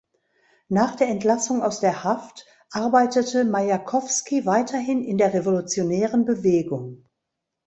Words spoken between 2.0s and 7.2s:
Haft arbeitete Majakowski weiterhin in der revolutionären Bewegung.